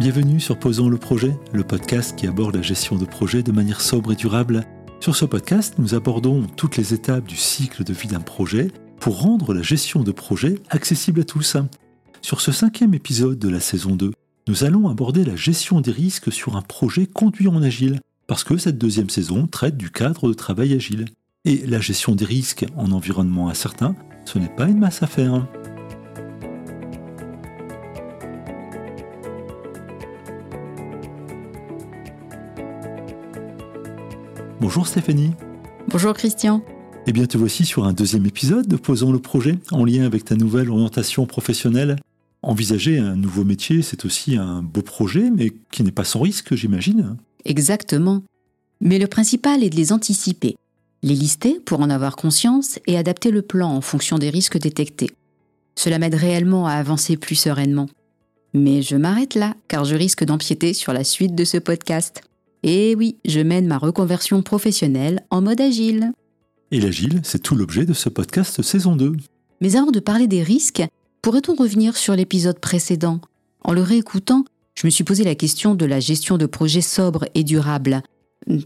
Bienvenue 0.00 0.40
sur 0.40 0.58
Posons 0.58 0.88
le 0.88 0.96
projet, 0.96 1.36
le 1.52 1.62
podcast 1.62 2.16
qui 2.16 2.26
aborde 2.26 2.56
la 2.56 2.62
gestion 2.62 2.96
de 2.96 3.04
projets 3.04 3.42
de 3.42 3.52
manière 3.52 3.82
sobre 3.82 4.12
et 4.12 4.16
durable. 4.16 4.64
Sur 4.98 5.14
ce 5.14 5.26
podcast, 5.26 5.74
nous 5.76 5.94
abordons 5.94 6.46
toutes 6.56 6.78
les 6.78 6.94
étapes 6.94 7.26
du 7.26 7.36
cycle 7.36 7.84
de 7.84 7.92
vie 7.92 8.08
d'un 8.08 8.20
projet 8.20 8.72
pour 8.98 9.20
rendre 9.20 9.52
la 9.52 9.60
gestion 9.60 10.02
de 10.02 10.10
projet 10.10 10.54
accessible 10.70 11.20
à 11.20 11.24
tous. 11.24 11.58
Sur 12.22 12.40
ce 12.40 12.50
cinquième 12.50 12.94
épisode 12.94 13.38
de 13.38 13.50
la 13.50 13.60
saison 13.60 13.94
2, 13.94 14.12
nous 14.48 14.64
allons 14.64 14.88
aborder 14.88 15.22
la 15.22 15.36
gestion 15.36 15.82
des 15.82 15.92
risques 15.92 16.32
sur 16.32 16.56
un 16.56 16.62
projet 16.62 17.04
conduit 17.04 17.48
en 17.48 17.62
agile, 17.62 18.00
parce 18.26 18.42
que 18.42 18.56
cette 18.56 18.78
deuxième 18.78 19.10
saison 19.10 19.46
traite 19.46 19.76
du 19.76 19.90
cadre 19.90 20.28
de 20.28 20.34
travail 20.34 20.72
agile. 20.72 21.04
Et 21.46 21.64
la 21.66 21.80
gestion 21.80 22.14
des 22.14 22.26
risques 22.26 22.66
en 22.76 22.92
environnement 22.92 23.48
incertain, 23.48 23.94
ce 24.26 24.38
n'est 24.38 24.54
pas 24.54 24.68
une 24.68 24.78
masse 24.78 25.02
à 25.02 25.06
faire. 25.06 25.46
Bonjour 34.60 34.86
Stéphanie. 34.86 35.30
Bonjour 35.88 36.12
Christian. 36.12 36.62
Eh 37.06 37.12
bien, 37.12 37.24
te 37.24 37.38
voici 37.38 37.64
sur 37.64 37.86
un 37.86 37.94
deuxième 37.94 38.26
épisode 38.26 38.66
de 38.68 38.76
Posons 38.76 39.10
le 39.10 39.18
projet 39.18 39.58
en 39.70 39.86
lien 39.86 40.04
avec 40.04 40.26
ta 40.26 40.36
nouvelle 40.36 40.68
orientation 40.68 41.24
professionnelle. 41.24 41.96
Envisager 42.42 42.98
un 42.98 43.16
nouveau 43.16 43.44
métier, 43.44 43.80
c'est 43.80 44.04
aussi 44.04 44.36
un 44.36 44.60
beau 44.60 44.82
projet, 44.82 45.30
mais 45.30 45.54
qui 45.70 45.84
n'est 45.84 45.90
pas 45.90 46.04
sans 46.04 46.20
risque, 46.20 46.54
j'imagine. 46.54 47.16
Exactement. 47.46 48.22
Mais 48.82 48.98
le 48.98 49.06
principal 49.06 49.64
est 49.64 49.70
de 49.70 49.76
les 49.76 49.92
anticiper, 49.92 50.56
les 51.02 51.14
lister 51.14 51.60
pour 51.64 51.80
en 51.80 51.90
avoir 51.90 52.16
conscience 52.16 52.78
et 52.86 52.98
adapter 52.98 53.30
le 53.30 53.42
plan 53.42 53.70
en 53.70 53.80
fonction 53.80 54.18
des 54.18 54.30
risques 54.30 54.58
détectés. 54.58 55.10
Cela 55.74 55.98
m'aide 55.98 56.14
réellement 56.14 56.66
à 56.66 56.72
avancer 56.72 57.16
plus 57.16 57.36
sereinement. 57.36 57.88
Mais 58.52 58.82
je 58.82 58.96
m'arrête 58.96 59.34
là, 59.34 59.54
car 59.68 59.84
je 59.84 59.94
risque 59.94 60.24
d'empiéter 60.24 60.74
sur 60.74 60.92
la 60.92 61.04
suite 61.04 61.34
de 61.34 61.44
ce 61.44 61.56
podcast. 61.56 62.22
Et 62.62 62.94
oui, 62.96 63.16
je 63.24 63.40
mène 63.40 63.66
ma 63.66 63.78
reconversion 63.78 64.42
professionnelle 64.42 65.22
en 65.30 65.40
mode 65.40 65.60
agile. 65.60 66.12
Et 66.70 66.80
l'agile, 66.80 67.20
c'est 67.22 67.42
tout 67.42 67.54
l'objet 67.54 67.86
de 67.86 67.94
ce 67.94 68.08
podcast 68.08 68.62
saison 68.62 68.96
2. 68.96 69.16
Mais 69.60 69.76
avant 69.76 69.90
de 69.90 70.00
parler 70.00 70.26
des 70.26 70.42
risques, 70.42 70.82
pourrait-on 71.22 71.54
revenir 71.54 71.96
sur 71.96 72.14
l'épisode 72.14 72.58
précédent? 72.58 73.20
En 73.62 73.72
le 73.72 73.82
réécoutant, 73.82 74.44
je 74.74 74.86
me 74.86 74.90
suis 74.90 75.04
posé 75.04 75.24
la 75.24 75.34
question 75.34 75.74
de 75.74 75.84
la 75.84 76.00
gestion 76.00 76.38
de 76.38 76.46
projets 76.46 76.80
sobres 76.80 77.26
et 77.34 77.44
durables. 77.44 78.02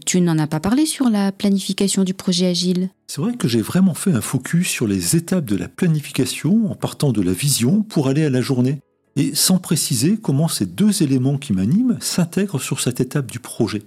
Tu 0.05 0.21
n'en 0.21 0.39
as 0.39 0.47
pas 0.47 0.59
parlé 0.59 0.85
sur 0.85 1.09
la 1.09 1.31
planification 1.31 2.03
du 2.03 2.13
projet 2.13 2.47
agile? 2.47 2.89
C'est 3.07 3.21
vrai 3.21 3.35
que 3.35 3.47
j'ai 3.47 3.61
vraiment 3.61 3.93
fait 3.93 4.13
un 4.13 4.21
focus 4.21 4.67
sur 4.67 4.87
les 4.87 5.15
étapes 5.15 5.45
de 5.45 5.55
la 5.55 5.67
planification 5.67 6.71
en 6.71 6.75
partant 6.75 7.11
de 7.11 7.21
la 7.21 7.33
vision 7.33 7.81
pour 7.83 8.07
aller 8.07 8.25
à 8.25 8.29
la 8.29 8.41
journée 8.41 8.79
et 9.15 9.35
sans 9.35 9.57
préciser 9.57 10.17
comment 10.17 10.47
ces 10.47 10.65
deux 10.65 11.03
éléments 11.03 11.37
qui 11.37 11.53
m'animent 11.53 11.97
s'intègrent 12.01 12.59
sur 12.59 12.79
cette 12.79 12.99
étape 12.99 13.31
du 13.31 13.39
projet. 13.39 13.83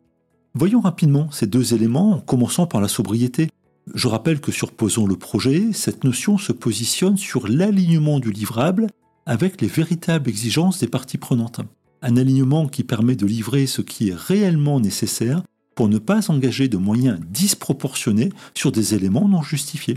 Voyons 0.54 0.80
rapidement 0.80 1.30
ces 1.30 1.46
deux 1.46 1.74
éléments 1.74 2.12
en 2.12 2.20
commençant 2.20 2.66
par 2.66 2.80
la 2.80 2.88
sobriété. 2.88 3.48
Je 3.94 4.08
rappelle 4.08 4.40
que 4.40 4.52
sur 4.52 4.72
Posons 4.72 5.06
le 5.06 5.16
projet, 5.16 5.72
cette 5.72 6.04
notion 6.04 6.38
se 6.38 6.52
positionne 6.52 7.16
sur 7.16 7.48
l'alignement 7.48 8.20
du 8.20 8.30
livrable 8.30 8.88
avec 9.26 9.60
les 9.60 9.68
véritables 9.68 10.28
exigences 10.28 10.80
des 10.80 10.88
parties 10.88 11.18
prenantes. 11.18 11.60
Un 12.02 12.16
alignement 12.16 12.66
qui 12.68 12.84
permet 12.84 13.16
de 13.16 13.26
livrer 13.26 13.66
ce 13.66 13.82
qui 13.82 14.10
est 14.10 14.16
réellement 14.16 14.80
nécessaire 14.80 15.42
pour 15.78 15.88
ne 15.88 15.98
pas 15.98 16.28
engager 16.28 16.66
de 16.66 16.76
moyens 16.76 17.20
disproportionnés 17.30 18.32
sur 18.52 18.72
des 18.72 18.96
éléments 18.96 19.28
non 19.28 19.42
justifiés. 19.42 19.96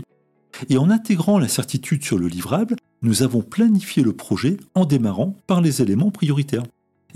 Et 0.68 0.78
en 0.78 0.90
intégrant 0.90 1.40
la 1.40 1.48
certitude 1.48 2.04
sur 2.04 2.18
le 2.18 2.28
livrable, 2.28 2.76
nous 3.02 3.24
avons 3.24 3.42
planifié 3.42 4.04
le 4.04 4.12
projet 4.12 4.58
en 4.76 4.84
démarrant 4.84 5.34
par 5.48 5.60
les 5.60 5.82
éléments 5.82 6.12
prioritaires. 6.12 6.62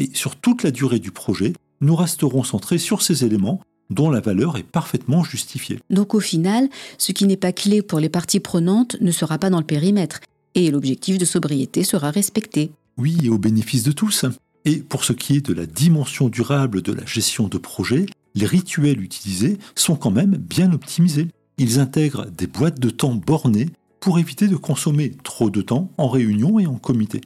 Et 0.01 0.11
sur 0.15 0.35
toute 0.35 0.65
la 0.65 0.73
durée 0.73 0.99
du 0.99 1.13
projet, 1.13 1.53
nous 1.81 1.95
resterons 1.95 2.43
centrés 2.43 2.79
sur 2.79 3.03
ces 3.03 3.25
éléments 3.25 3.61
dont 3.89 4.11
la 4.11 4.19
valeur 4.19 4.57
est 4.57 4.65
parfaitement 4.65 5.23
justifiée. 5.23 5.79
Donc 5.89 6.17
au 6.17 6.21
final, 6.21 6.69
ce 6.99 7.13
qui 7.13 7.25
n'est 7.25 7.37
pas 7.37 7.53
clé 7.53 7.83
pour 7.83 8.01
les 8.01 8.09
parties 8.09 8.41
prenantes 8.41 8.97
ne 9.01 9.13
sera 9.13 9.39
pas 9.39 9.49
dans 9.49 9.61
le 9.61 9.65
périmètre, 9.65 10.19
et 10.57 10.73
l'objectif 10.73 11.19
de 11.19 11.25
sobriété 11.25 11.85
sera 11.85 12.11
respecté. 12.11 12.73
Oui, 12.99 13.17
et 13.23 13.29
au 13.29 13.39
bénéfice 13.39 13.85
de 13.85 13.93
tous. 13.93 14.25
Et 14.65 14.79
pour 14.79 15.05
ce 15.05 15.13
qui 15.13 15.37
est 15.37 15.47
de 15.47 15.55
la 15.55 15.67
dimension 15.67 16.29
durable 16.29 16.83
de 16.83 16.93
la 16.93 17.07
gestion 17.07 17.47
de 17.47 17.59
projet, 17.59 18.07
les 18.37 18.47
rituels 18.47 19.03
utilisés 19.03 19.59
sont 19.75 19.97
quand 19.97 20.13
même 20.13 20.37
bien 20.37 20.73
optimisés. 20.73 21.29
Ils 21.59 21.81
intègrent 21.81 22.27
des 22.27 22.47
boîtes 22.47 22.79
de 22.79 22.91
temps 22.91 23.15
bornées 23.15 23.71
pour 23.99 24.19
éviter 24.21 24.47
de 24.47 24.57
consommer 24.57 25.13
trop 25.25 25.51
de 25.51 25.63
temps 25.63 25.91
en 25.97 26.09
réunion 26.09 26.61
et 26.61 26.67
en 26.67 26.77
comité. 26.77 27.23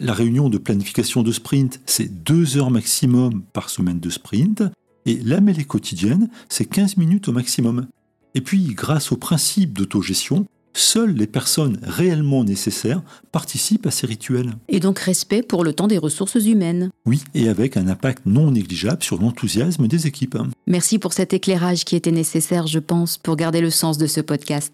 La 0.00 0.14
réunion 0.14 0.48
de 0.48 0.58
planification 0.58 1.22
de 1.22 1.30
sprint, 1.30 1.80
c'est 1.86 2.24
2 2.24 2.56
heures 2.56 2.70
maximum 2.70 3.42
par 3.52 3.70
semaine 3.70 4.00
de 4.00 4.10
sprint, 4.10 4.64
et 5.06 5.20
la 5.22 5.40
mêlée 5.40 5.64
quotidienne, 5.64 6.30
c'est 6.48 6.64
15 6.64 6.96
minutes 6.96 7.28
au 7.28 7.32
maximum. 7.32 7.86
Et 8.34 8.40
puis, 8.40 8.64
grâce 8.74 9.12
au 9.12 9.16
principe 9.16 9.74
d'autogestion, 9.74 10.46
seules 10.74 11.14
les 11.14 11.26
personnes 11.26 11.78
réellement 11.82 12.44
nécessaires 12.44 13.02
participent 13.32 13.86
à 13.86 13.90
ces 13.90 14.06
rituels. 14.06 14.54
Et 14.68 14.80
donc 14.80 14.98
respect 14.98 15.42
pour 15.42 15.64
le 15.64 15.72
temps 15.72 15.86
des 15.86 15.98
ressources 15.98 16.34
humaines. 16.34 16.90
Oui, 17.06 17.22
et 17.34 17.48
avec 17.48 17.76
un 17.76 17.88
impact 17.88 18.26
non 18.26 18.50
négligeable 18.50 19.02
sur 19.02 19.20
l'enthousiasme 19.20 19.88
des 19.88 20.06
équipes. 20.06 20.38
Merci 20.66 20.98
pour 20.98 21.12
cet 21.12 21.32
éclairage 21.32 21.84
qui 21.84 21.96
était 21.96 22.10
nécessaire, 22.10 22.66
je 22.66 22.78
pense, 22.78 23.18
pour 23.18 23.36
garder 23.36 23.60
le 23.60 23.70
sens 23.70 23.98
de 23.98 24.06
ce 24.06 24.20
podcast. 24.20 24.72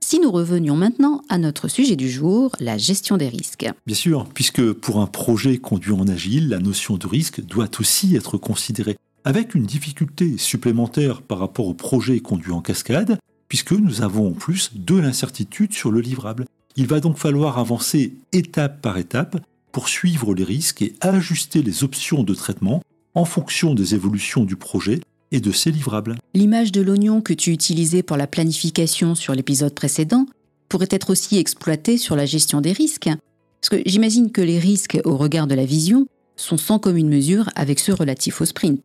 Si 0.00 0.20
nous 0.20 0.30
revenions 0.30 0.76
maintenant 0.76 1.22
à 1.28 1.36
notre 1.36 1.68
sujet 1.68 1.96
du 1.96 2.08
jour, 2.08 2.52
la 2.60 2.78
gestion 2.78 3.18
des 3.18 3.28
risques. 3.28 3.68
Bien 3.86 3.96
sûr, 3.96 4.26
puisque 4.32 4.72
pour 4.72 5.00
un 5.00 5.06
projet 5.06 5.58
conduit 5.58 5.92
en 5.92 6.08
agile, 6.08 6.48
la 6.48 6.60
notion 6.60 6.96
de 6.96 7.06
risque 7.06 7.44
doit 7.44 7.68
aussi 7.78 8.16
être 8.16 8.38
considérée, 8.38 8.96
avec 9.24 9.54
une 9.54 9.66
difficulté 9.66 10.38
supplémentaire 10.38 11.20
par 11.20 11.38
rapport 11.38 11.66
au 11.66 11.74
projet 11.74 12.20
conduit 12.20 12.52
en 12.52 12.62
cascade, 12.62 13.18
puisque 13.48 13.72
nous 13.72 14.02
avons 14.02 14.28
en 14.28 14.32
plus 14.32 14.70
de 14.74 14.96
l'incertitude 14.96 15.72
sur 15.72 15.90
le 15.90 16.00
livrable. 16.00 16.44
Il 16.76 16.86
va 16.86 17.00
donc 17.00 17.16
falloir 17.16 17.58
avancer 17.58 18.14
étape 18.32 18.80
par 18.80 18.98
étape 18.98 19.40
pour 19.72 19.88
suivre 19.88 20.34
les 20.34 20.44
risques 20.44 20.82
et 20.82 20.94
ajuster 21.00 21.62
les 21.62 21.84
options 21.84 22.22
de 22.22 22.34
traitement 22.34 22.82
en 23.14 23.24
fonction 23.24 23.74
des 23.74 23.94
évolutions 23.94 24.44
du 24.44 24.56
projet 24.56 25.00
et 25.32 25.40
de 25.40 25.52
ses 25.52 25.70
livrables. 25.70 26.16
L'image 26.34 26.72
de 26.72 26.80
l'oignon 26.80 27.20
que 27.20 27.32
tu 27.32 27.50
utilisais 27.50 28.02
pour 28.02 28.16
la 28.16 28.26
planification 28.26 29.14
sur 29.14 29.34
l'épisode 29.34 29.74
précédent 29.74 30.26
pourrait 30.68 30.88
être 30.90 31.10
aussi 31.10 31.38
exploitée 31.38 31.98
sur 31.98 32.16
la 32.16 32.26
gestion 32.26 32.60
des 32.60 32.72
risques. 32.72 33.08
Parce 33.60 33.70
que 33.70 33.82
j'imagine 33.86 34.30
que 34.30 34.40
les 34.40 34.58
risques 34.58 35.00
au 35.04 35.16
regard 35.16 35.46
de 35.46 35.54
la 35.54 35.64
vision 35.64 36.06
sont 36.36 36.56
sans 36.56 36.78
commune 36.78 37.08
mesure 37.08 37.50
avec 37.56 37.80
ceux 37.80 37.94
relatifs 37.94 38.40
au 38.40 38.44
sprint. 38.44 38.80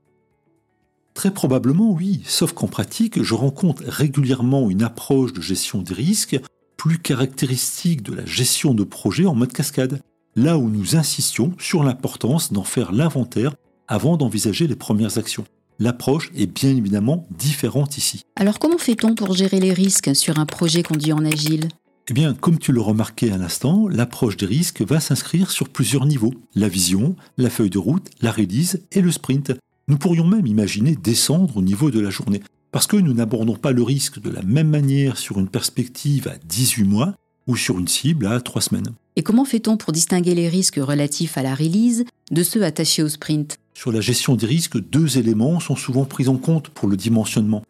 Très 1.13 1.31
probablement 1.31 1.91
oui, 1.91 2.22
sauf 2.25 2.53
qu'en 2.53 2.68
pratique, 2.68 3.22
je 3.22 3.34
rencontre 3.34 3.84
régulièrement 3.85 4.69
une 4.69 4.84
approche 4.84 5.34
de 5.34 5.41
gestion 5.41 5.81
des 5.81 5.94
risques 5.94 6.40
plus 6.78 6.97
caractéristique 6.97 8.01
de 8.03 8.13
la 8.13 8.25
gestion 8.25 8.74
de 8.74 8.84
projet 8.84 9.25
en 9.25 9.35
mode 9.35 9.53
cascade, 9.53 10.01
là 10.35 10.57
où 10.57 10.69
nous 10.69 10.96
insistions 10.96 11.53
sur 11.59 11.84
l'importance 11.84 12.51
d'en 12.51 12.63
faire 12.63 12.91
l'inventaire 12.91 13.53
avant 13.88 14.18
d'envisager 14.18 14.68
les 14.68 14.75
premières 14.75 15.18
actions. 15.18 15.46
L'approche 15.79 16.31
est 16.35 16.47
bien 16.47 16.72
évidemment 16.72 17.25
différente 17.38 17.97
ici. 17.97 18.22
Alors 18.35 18.59
comment 18.59 18.78
fait-on 18.78 19.16
pour 19.16 19.34
gérer 19.34 19.59
les 19.59 19.74
risques 19.74 20.16
sur 20.16 20.40
un 20.40 20.45
projet 20.45 20.84
conduit 20.84 21.13
en 21.13 21.25
agile? 21.25 21.69
Eh 22.09 22.13
bien, 22.13 22.34
comme 22.34 22.59
tu 22.59 22.74
le 22.74 22.81
remarquais 22.81 23.31
à 23.31 23.38
l'instant, 23.38 23.88
l'approche 23.88 24.35
des 24.35 24.45
risques 24.45 24.81
va 24.81 25.00
s'inscrire 25.00 25.51
sur 25.51 25.69
plusieurs 25.69 26.06
niveaux. 26.06 26.34
La 26.53 26.68
vision, 26.68 27.16
la 27.38 27.50
feuille 27.50 27.69
de 27.69 27.78
route, 27.78 28.09
la 28.22 28.31
release 28.31 28.81
et 28.91 29.01
le 29.01 29.12
sprint. 29.12 29.53
Nous 29.89 29.97
pourrions 29.97 30.25
même 30.25 30.47
imaginer 30.47 30.95
descendre 30.95 31.57
au 31.57 31.61
niveau 31.61 31.91
de 31.91 31.99
la 31.99 32.09
journée. 32.09 32.41
Parce 32.71 32.88
que 32.88 32.95
nous 32.95 33.13
n'abordons 33.13 33.55
pas 33.55 33.71
le 33.71 33.83
risque 33.83 34.19
de 34.19 34.29
la 34.29 34.41
même 34.41 34.69
manière 34.69 35.18
sur 35.18 35.39
une 35.39 35.50
perspective 35.50 36.27
à 36.27 36.38
18 36.45 36.85
mois 36.85 37.15
ou 37.47 37.57
sur 37.57 37.77
une 37.77 37.88
cible 37.88 38.25
à 38.25 38.39
3 38.39 38.62
semaines. 38.62 38.94
Et 39.15 39.24
comment 39.24 39.45
fait-on 39.45 39.77
pour 39.77 39.91
distinguer 39.91 40.33
les 40.33 40.47
risques 40.47 40.80
relatifs 40.81 41.38
à 41.38 41.44
la 41.44 41.53
release 41.53 42.06
de 42.31 42.44
ceux 42.44 42.63
attachés 42.63 43.03
au 43.03 43.09
sprint? 43.09 43.57
Sur 43.74 43.91
la 43.91 44.01
gestion 44.01 44.35
des 44.35 44.47
risques, 44.47 44.80
deux 44.80 45.18
éléments 45.18 45.59
sont 45.59 45.75
souvent 45.75 46.06
pris 46.06 46.30
en 46.30 46.38
compte 46.38 46.69
pour 46.69 46.88
le 46.88 46.95
dimensionnement, 46.95 47.63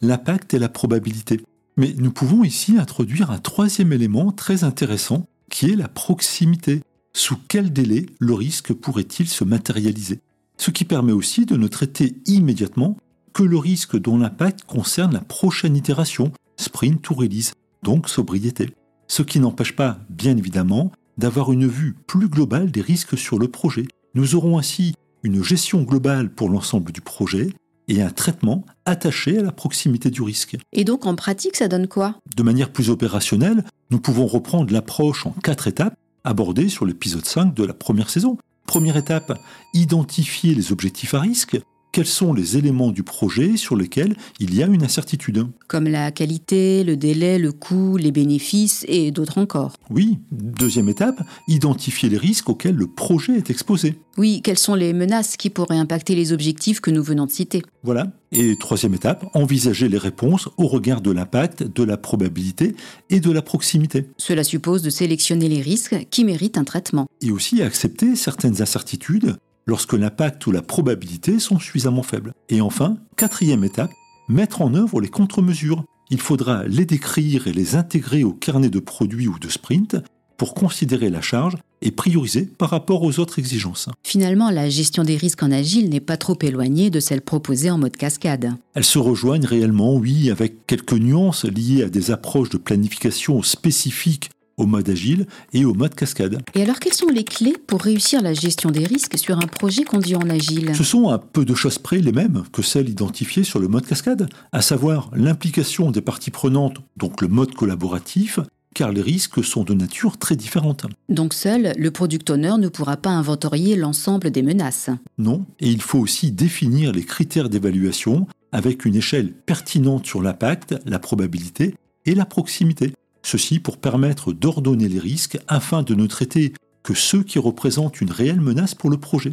l'impact 0.00 0.54
et 0.54 0.58
la 0.58 0.68
probabilité. 0.68 1.40
Mais 1.76 1.94
nous 1.98 2.10
pouvons 2.10 2.42
ici 2.44 2.78
introduire 2.78 3.30
un 3.30 3.38
troisième 3.38 3.92
élément 3.92 4.32
très 4.32 4.64
intéressant 4.64 5.26
qui 5.50 5.70
est 5.70 5.76
la 5.76 5.88
proximité. 5.88 6.80
Sous 7.12 7.36
quel 7.48 7.72
délai 7.72 8.06
le 8.18 8.34
risque 8.34 8.72
pourrait-il 8.72 9.28
se 9.28 9.44
matérialiser? 9.44 10.20
Ce 10.58 10.70
qui 10.70 10.84
permet 10.84 11.12
aussi 11.12 11.46
de 11.46 11.56
ne 11.56 11.68
traiter 11.68 12.16
immédiatement 12.26 12.96
que 13.32 13.44
le 13.44 13.58
risque 13.58 13.96
dont 13.96 14.18
l'impact 14.18 14.64
concerne 14.64 15.12
la 15.12 15.20
prochaine 15.20 15.76
itération, 15.76 16.32
sprint 16.56 17.08
ou 17.10 17.14
release, 17.14 17.52
donc 17.82 18.08
sobriété. 18.08 18.70
Ce 19.06 19.22
qui 19.22 19.40
n'empêche 19.40 19.76
pas, 19.76 20.00
bien 20.10 20.36
évidemment, 20.36 20.90
d'avoir 21.16 21.52
une 21.52 21.66
vue 21.66 21.96
plus 22.06 22.28
globale 22.28 22.70
des 22.70 22.80
risques 22.80 23.16
sur 23.16 23.38
le 23.38 23.48
projet. 23.48 23.86
Nous 24.14 24.34
aurons 24.34 24.58
ainsi 24.58 24.94
une 25.22 25.42
gestion 25.42 25.82
globale 25.82 26.34
pour 26.34 26.48
l'ensemble 26.48 26.92
du 26.92 27.00
projet 27.00 27.52
et 27.88 28.02
un 28.02 28.10
traitement 28.10 28.64
attaché 28.84 29.38
à 29.38 29.42
la 29.42 29.52
proximité 29.52 30.10
du 30.10 30.22
risque. 30.22 30.56
Et 30.72 30.84
donc 30.84 31.06
en 31.06 31.14
pratique, 31.14 31.56
ça 31.56 31.68
donne 31.68 31.88
quoi? 31.88 32.16
De 32.36 32.42
manière 32.42 32.72
plus 32.72 32.90
opérationnelle, 32.90 33.64
nous 33.90 34.00
pouvons 34.00 34.26
reprendre 34.26 34.72
l'approche 34.72 35.26
en 35.26 35.30
quatre 35.30 35.68
étapes 35.68 35.96
abordées 36.24 36.68
sur 36.68 36.84
l'épisode 36.84 37.24
5 37.24 37.54
de 37.54 37.64
la 37.64 37.74
première 37.74 38.10
saison. 38.10 38.36
Première 38.68 38.98
étape, 38.98 39.40
identifier 39.72 40.54
les 40.54 40.72
objectifs 40.72 41.14
à 41.14 41.20
risque 41.20 41.58
quels 41.98 42.06
sont 42.06 42.32
les 42.32 42.56
éléments 42.56 42.92
du 42.92 43.02
projet 43.02 43.56
sur 43.56 43.74
lesquels 43.74 44.14
il 44.38 44.54
y 44.54 44.62
a 44.62 44.66
une 44.66 44.84
incertitude. 44.84 45.48
Comme 45.66 45.88
la 45.88 46.12
qualité, 46.12 46.84
le 46.84 46.96
délai, 46.96 47.40
le 47.40 47.50
coût, 47.50 47.96
les 47.96 48.12
bénéfices 48.12 48.84
et 48.86 49.10
d'autres 49.10 49.38
encore. 49.38 49.72
Oui. 49.90 50.20
Deuxième 50.30 50.88
étape, 50.88 51.20
identifier 51.48 52.08
les 52.08 52.16
risques 52.16 52.50
auxquels 52.50 52.76
le 52.76 52.86
projet 52.86 53.32
est 53.32 53.50
exposé. 53.50 53.98
Oui, 54.16 54.42
quelles 54.44 54.58
sont 54.58 54.76
les 54.76 54.92
menaces 54.92 55.36
qui 55.36 55.50
pourraient 55.50 55.76
impacter 55.76 56.14
les 56.14 56.32
objectifs 56.32 56.80
que 56.80 56.92
nous 56.92 57.02
venons 57.02 57.26
de 57.26 57.32
citer. 57.32 57.62
Voilà. 57.82 58.12
Et 58.30 58.56
troisième 58.56 58.94
étape, 58.94 59.26
envisager 59.34 59.88
les 59.88 59.98
réponses 59.98 60.48
au 60.56 60.68
regard 60.68 61.00
de 61.00 61.10
l'impact, 61.10 61.64
de 61.64 61.82
la 61.82 61.96
probabilité 61.96 62.76
et 63.10 63.18
de 63.18 63.30
la 63.32 63.42
proximité. 63.42 64.06
Cela 64.18 64.44
suppose 64.44 64.82
de 64.82 64.90
sélectionner 64.90 65.48
les 65.48 65.62
risques 65.62 66.06
qui 66.10 66.24
méritent 66.24 66.58
un 66.58 66.64
traitement. 66.64 67.08
Et 67.22 67.32
aussi 67.32 67.60
accepter 67.60 68.14
certaines 68.14 68.62
incertitudes 68.62 69.36
lorsque 69.68 69.92
l'impact 69.92 70.46
ou 70.46 70.50
la 70.50 70.62
probabilité 70.62 71.38
sont 71.38 71.60
suffisamment 71.60 72.02
faibles. 72.02 72.32
Et 72.48 72.60
enfin, 72.60 72.96
quatrième 73.16 73.64
étape, 73.64 73.92
mettre 74.28 74.62
en 74.62 74.74
œuvre 74.74 75.00
les 75.00 75.08
contre-mesures. 75.08 75.84
Il 76.10 76.20
faudra 76.20 76.64
les 76.64 76.86
décrire 76.86 77.46
et 77.46 77.52
les 77.52 77.76
intégrer 77.76 78.24
au 78.24 78.32
carnet 78.32 78.70
de 78.70 78.80
produits 78.80 79.28
ou 79.28 79.38
de 79.38 79.48
sprint 79.48 79.96
pour 80.38 80.54
considérer 80.54 81.10
la 81.10 81.20
charge 81.20 81.56
et 81.82 81.90
prioriser 81.90 82.42
par 82.42 82.70
rapport 82.70 83.02
aux 83.02 83.18
autres 83.18 83.38
exigences. 83.38 83.88
Finalement, 84.04 84.50
la 84.50 84.70
gestion 84.70 85.04
des 85.04 85.16
risques 85.16 85.42
en 85.42 85.52
agile 85.52 85.90
n'est 85.90 86.00
pas 86.00 86.16
trop 86.16 86.38
éloignée 86.40 86.90
de 86.90 87.00
celle 87.00 87.20
proposée 87.20 87.70
en 87.70 87.78
mode 87.78 87.96
cascade. 87.96 88.54
Elles 88.74 88.84
se 88.84 88.98
rejoignent 88.98 89.46
réellement, 89.46 89.94
oui, 89.96 90.30
avec 90.30 90.66
quelques 90.66 90.94
nuances 90.94 91.44
liées 91.44 91.82
à 91.82 91.88
des 91.90 92.10
approches 92.10 92.50
de 92.50 92.56
planification 92.56 93.42
spécifiques 93.42 94.30
au 94.58 94.66
mode 94.66 94.90
agile 94.90 95.26
et 95.54 95.64
au 95.64 95.72
mode 95.72 95.94
cascade. 95.94 96.42
Et 96.54 96.62
alors, 96.62 96.78
quelles 96.78 96.92
sont 96.92 97.08
les 97.08 97.24
clés 97.24 97.56
pour 97.66 97.80
réussir 97.80 98.20
la 98.20 98.34
gestion 98.34 98.70
des 98.70 98.84
risques 98.84 99.16
sur 99.16 99.38
un 99.38 99.46
projet 99.46 99.84
conduit 99.84 100.16
en 100.16 100.28
agile? 100.28 100.74
Ce 100.74 100.84
sont 100.84 101.08
à 101.08 101.18
peu 101.18 101.44
de 101.44 101.54
choses 101.54 101.78
près 101.78 101.98
les 101.98 102.12
mêmes 102.12 102.42
que 102.52 102.62
celles 102.62 102.90
identifiées 102.90 103.44
sur 103.44 103.60
le 103.60 103.68
mode 103.68 103.86
cascade, 103.86 104.28
à 104.52 104.60
savoir 104.60 105.10
l'implication 105.14 105.90
des 105.90 106.02
parties 106.02 106.30
prenantes, 106.30 106.78
donc 106.96 107.22
le 107.22 107.28
mode 107.28 107.54
collaboratif, 107.54 108.40
car 108.74 108.92
les 108.92 109.02
risques 109.02 109.42
sont 109.42 109.64
de 109.64 109.74
nature 109.74 110.18
très 110.18 110.36
différente. 110.36 110.86
Donc 111.08 111.34
seul, 111.34 111.72
le 111.76 111.90
product 111.90 112.30
owner 112.30 112.54
ne 112.58 112.68
pourra 112.68 112.96
pas 112.96 113.10
inventorier 113.10 113.76
l'ensemble 113.76 114.30
des 114.30 114.42
menaces. 114.42 114.90
Non, 115.18 115.46
et 115.58 115.68
il 115.68 115.82
faut 115.82 115.98
aussi 115.98 116.30
définir 116.30 116.92
les 116.92 117.04
critères 117.04 117.48
d'évaluation 117.48 118.26
avec 118.52 118.84
une 118.84 118.96
échelle 118.96 119.32
pertinente 119.32 120.06
sur 120.06 120.22
l'impact, 120.22 120.76
la 120.86 120.98
probabilité 120.98 121.74
et 122.06 122.14
la 122.14 122.24
proximité. 122.24 122.92
Ceci 123.22 123.58
pour 123.58 123.78
permettre 123.78 124.32
d'ordonner 124.32 124.88
les 124.88 124.98
risques 124.98 125.38
afin 125.48 125.82
de 125.82 125.94
ne 125.94 126.06
traiter 126.06 126.52
que 126.82 126.94
ceux 126.94 127.22
qui 127.22 127.38
représentent 127.38 128.00
une 128.00 128.10
réelle 128.10 128.40
menace 128.40 128.74
pour 128.74 128.90
le 128.90 128.96
projet. 128.96 129.32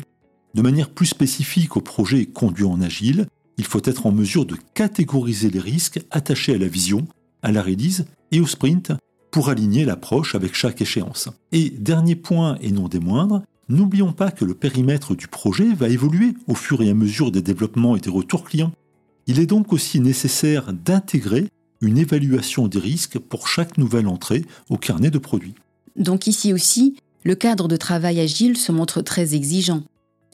De 0.54 0.62
manière 0.62 0.90
plus 0.90 1.06
spécifique 1.06 1.78
au 1.78 1.82
projet 1.82 2.26
conduit 2.26 2.66
en 2.66 2.82
agile, 2.82 3.28
il 3.58 3.66
faut 3.66 3.82
être 3.84 4.06
en 4.06 4.12
mesure 4.12 4.46
de 4.46 4.58
catégoriser 4.74 5.50
les 5.50 5.60
risques 5.60 6.02
attachés 6.12 6.56
à 6.56 6.58
la 6.58 6.68
vision, 6.68 7.08
à 7.42 7.52
la 7.52 7.62
release 7.62 8.06
et 8.32 8.42
au 8.42 8.48
sprint 8.48 8.92
pour 9.32 9.50
aligner 9.50 9.86
l'approche 9.86 10.36
avec 10.36 10.56
chaque 10.56 10.82
échéance. 10.82 11.30
Et 11.52 11.70
dernier 11.70 12.16
point 12.16 12.58
et 12.62 12.72
non 12.72 12.88
des 12.88 13.00
moindres, 13.00 13.44
n'oublions 13.70 14.14
pas 14.14 14.32
que 14.32 14.46
le 14.46 14.54
périmètre 14.54 15.16
du 15.16 15.28
projet 15.28 15.74
va 15.74 15.90
évoluer 15.90 16.34
au 16.48 16.56
fur 16.56 16.82
et 16.82 16.90
à 16.90 16.94
mesure 16.94 17.32
des 17.32 17.42
développements 17.42 17.96
et 17.96 18.00
des 18.00 18.10
retours 18.10 18.44
clients. 18.44 18.72
Il 19.28 19.40
est 19.40 19.46
donc 19.46 19.74
aussi 19.74 20.00
nécessaire 20.00 20.72
d'intégrer 20.72 21.48
une 21.82 21.98
évaluation 21.98 22.68
des 22.68 22.80
risques 22.80 23.20
pour 23.20 23.48
chaque 23.48 23.78
nouvelle 23.78 24.08
entrée 24.08 24.46
au 24.70 24.78
carnet 24.78 25.12
de 25.12 25.18
produits. 25.18 25.56
Donc 25.96 26.28
ici 26.28 26.54
aussi, 26.54 26.98
le 27.24 27.36
cadre 27.36 27.68
de 27.68 27.78
travail 27.78 28.20
agile 28.20 28.58
se 28.58 28.72
montre 28.72 29.02
très 29.02 29.36
exigeant. 29.36 29.84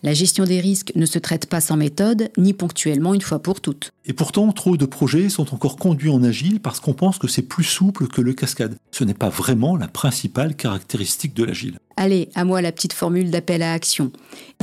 La 0.04 0.16
gestion 0.16 0.46
des 0.46 0.60
risques 0.60 0.92
ne 0.96 1.06
se 1.06 1.20
traite 1.20 1.46
pas 1.46 1.62
sans 1.62 1.78
méthode, 1.78 2.32
ni 2.36 2.54
ponctuellement 2.54 3.14
une 3.14 3.22
fois 3.22 3.38
pour 3.38 3.62
toutes. 3.62 3.92
Et 4.06 4.14
pourtant, 4.14 4.52
trop 4.52 4.76
de 4.76 4.88
projets 4.88 5.30
sont 5.30 5.54
encore 5.54 5.76
conduits 5.78 6.10
en 6.10 6.24
agile 6.24 6.60
parce 6.60 6.80
qu'on 6.80 6.94
pense 6.94 7.20
que 7.20 7.28
c'est 7.28 7.44
plus 7.44 7.64
souple 7.64 8.08
que 8.08 8.20
le 8.20 8.34
cascade. 8.34 8.76
Ce 8.90 9.04
n'est 9.04 9.14
pas 9.14 9.30
vraiment 9.30 9.78
la 9.78 9.88
principale 9.88 10.56
caractéristique 10.56 11.36
de 11.36 11.44
l'agile. 11.44 11.78
Allez, 11.98 12.30
à 12.34 12.46
moi 12.46 12.64
la 12.64 12.72
petite 12.72 12.94
formule 12.94 13.30
d'appel 13.30 13.62
à 13.62 13.74
action. 13.74 14.12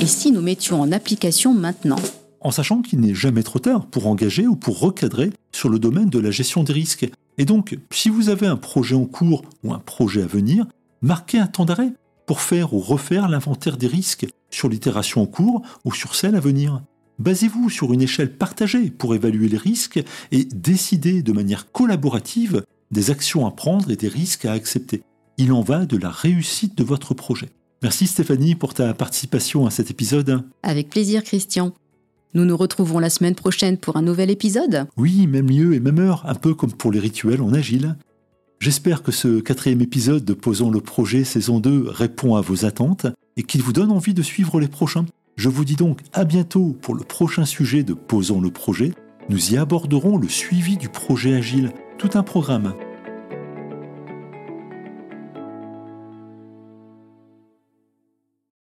Et 0.01 0.07
si 0.07 0.33
nous 0.33 0.43
mettions 0.43 0.81
en 0.81 0.91
application 0.91 1.55
maintenant? 1.55 2.01
En 2.49 2.51
sachant 2.51 2.81
qu'il 2.81 3.01
n'est 3.01 3.15
jamais 3.15 3.43
trop 3.43 3.59
tard 3.59 3.85
pour 3.85 4.07
engager 4.07 4.47
ou 4.47 4.57
pour 4.57 4.81
recadrer 4.81 5.31
sur 5.53 5.69
le 5.69 5.79
domaine 5.79 6.09
de 6.09 6.19
la 6.19 6.31
gestion 6.31 6.65
des 6.65 6.73
risques. 6.73 7.07
Et 7.37 7.45
donc, 7.45 7.79
si 7.91 8.09
vous 8.09 8.31
avez 8.31 8.47
un 8.47 8.57
projet 8.57 8.95
en 8.95 9.05
cours 9.05 9.43
ou 9.63 9.75
un 9.75 9.79
projet 9.79 10.23
à 10.23 10.27
venir, 10.27 10.65
marquez 11.03 11.39
un 11.39 11.47
temps 11.47 11.67
d'arrêt 11.67 11.93
pour 12.25 12.41
faire 12.41 12.73
ou 12.73 12.81
refaire 12.81 13.29
l'inventaire 13.29 13.77
des 13.77 13.87
risques 13.87 14.27
sur 14.49 14.71
l'itération 14.71 15.21
en 15.21 15.27
cours 15.27 15.61
ou 15.85 15.93
sur 15.93 16.15
celle 16.15 16.37
à 16.37 16.41
venir. 16.41 16.81
Basez-vous 17.19 17.69
sur 17.69 17.93
une 17.93 18.01
échelle 18.01 18.33
partagée 18.33 18.89
pour 18.89 19.15
évaluer 19.15 19.49
les 19.49 19.59
risques 19.59 20.03
et 20.33 20.47
décider 20.47 21.23
de 21.23 21.33
manière 21.33 21.71
collaborative 21.71 22.65
des 22.91 23.11
actions 23.11 23.47
à 23.47 23.51
prendre 23.51 23.91
et 23.91 23.97
des 23.97 24.09
risques 24.09 24.47
à 24.47 24.53
accepter. 24.53 25.03
Il 25.37 25.53
en 25.53 25.61
va 25.61 25.85
de 25.85 25.99
la 25.99 26.11
réussite 26.11 26.79
de 26.79 26.85
votre 26.85 27.13
projet. 27.13 27.51
Merci 27.83 28.07
Stéphanie 28.07 28.55
pour 28.55 28.73
ta 28.73 28.95
participation 28.95 29.67
à 29.67 29.71
cet 29.71 29.91
épisode. 29.91 30.45
Avec 30.63 30.89
plaisir 30.89 31.23
Christian. 31.23 31.75
Nous 32.35 32.45
nous 32.45 32.57
retrouvons 32.57 32.99
la 32.99 33.11
semaine 33.11 33.35
prochaine 33.35 33.79
pour 33.79 33.97
un 33.97 34.03
nouvel 34.03 34.31
épisode. 34.31 34.87
Oui, 34.97 35.27
même 35.27 35.49
lieu 35.49 35.75
et 35.75 35.81
même 35.81 35.99
heure, 35.99 36.25
un 36.27 36.35
peu 36.35 36.55
comme 36.55 36.73
pour 36.73 36.93
les 36.93 37.01
rituels 37.01 37.41
en 37.41 37.55
agile. 37.55 37.97
J'espère 38.61 39.03
que 39.03 39.13
ce 39.13 39.41
quatrième 39.41 39.81
épisode 39.81 40.25
de 40.25 40.35
Posons 40.35 40.71
le 40.71 40.81
projet 40.81 41.25
saison 41.25 41.61
2 41.61 41.87
répond 41.89 42.35
à 42.35 42.41
vos 42.41 42.65
attentes 42.65 43.07
et 43.37 43.45
qu'il 43.45 43.63
vous 43.63 43.73
donne 43.73 43.91
envie 43.91 44.15
de 44.15 44.23
suivre 44.23 44.61
les 44.61 44.69
prochains. 44.69 45.07
Je 45.37 45.49
vous 45.49 45.65
dis 45.65 45.77
donc 45.77 46.01
à 46.13 46.25
bientôt 46.25 46.77
pour 46.83 46.95
le 46.95 47.05
prochain 47.05 47.45
sujet 47.45 47.83
de 47.83 47.95
Posons 47.95 48.41
le 48.41 48.51
projet. 48.51 48.93
Nous 49.29 49.55
y 49.55 49.57
aborderons 49.57 50.19
le 50.19 50.29
suivi 50.29 50.77
du 50.77 50.89
projet 50.89 51.35
agile, 51.35 51.73
tout 51.99 52.11
un 52.15 52.23
programme. 52.23 52.75